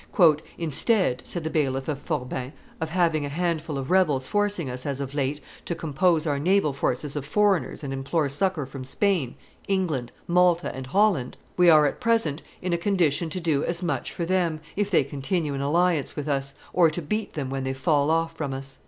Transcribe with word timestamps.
"Instead," 0.57 1.21
said 1.23 1.43
the 1.43 1.49
bailiff 1.51 1.87
of 1.87 2.01
Forbin, 2.01 2.53
"of 2.79 2.89
having 2.89 3.23
a 3.23 3.29
handful 3.29 3.77
of 3.77 3.91
rebels 3.91 4.25
forcing 4.27 4.67
us, 4.67 4.83
as 4.83 4.99
of 4.99 5.13
late, 5.13 5.39
to 5.65 5.75
compose 5.75 6.25
our 6.25 6.39
naval 6.39 6.73
forces 6.73 7.15
of 7.15 7.23
foreigners 7.23 7.83
and 7.83 7.93
implore 7.93 8.27
succor 8.27 8.65
from 8.65 8.83
Spain, 8.83 9.35
England, 9.67 10.11
Malta, 10.27 10.73
and 10.75 10.87
Holland, 10.87 11.37
we 11.55 11.69
are 11.69 11.85
at 11.85 12.01
present 12.01 12.41
in 12.63 12.73
a 12.73 12.79
condition 12.79 13.29
to 13.29 13.39
do 13.39 13.63
as 13.63 13.83
much 13.83 14.11
for 14.11 14.25
them 14.25 14.59
if 14.75 14.89
they 14.89 15.03
continue 15.03 15.53
in 15.53 15.61
alliance 15.61 16.15
with 16.15 16.27
us, 16.27 16.55
or 16.73 16.89
to 16.89 17.01
beat 17.03 17.33
them 17.33 17.51
when 17.51 17.63
they 17.63 17.71
fall 17.71 18.09
off 18.09 18.35
from 18.35 18.55
us." 18.55 18.79